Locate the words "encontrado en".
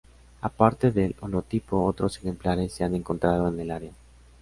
2.95-3.59